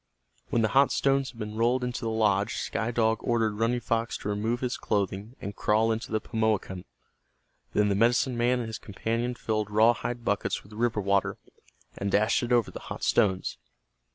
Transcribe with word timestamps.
When 0.49 0.63
the 0.63 0.69
hot 0.73 0.91
stones 0.91 1.29
had 1.29 1.37
been 1.37 1.55
rolled 1.57 1.83
into 1.83 2.01
the 2.01 2.09
lodge 2.09 2.55
Sky 2.55 2.89
Dog 2.89 3.19
ordered 3.21 3.59
Running 3.59 3.79
Fox 3.81 4.17
to 4.17 4.29
remove 4.29 4.61
his 4.61 4.75
clothing 4.75 5.35
and 5.39 5.55
crawl 5.55 5.91
into 5.91 6.11
the 6.11 6.19
Pimoakan. 6.19 6.85
Then 7.73 7.89
the 7.89 7.93
medicine 7.93 8.35
man 8.35 8.57
and 8.59 8.65
his 8.67 8.79
companion 8.79 9.35
filled 9.35 9.69
raw 9.69 9.93
hide 9.93 10.25
buckets 10.25 10.63
with 10.63 10.73
river 10.73 11.01
water, 11.01 11.37
and 11.95 12.11
dashed 12.11 12.41
it 12.41 12.51
over 12.51 12.71
the 12.71 12.79
hot 12.89 13.03
stones. 13.03 13.59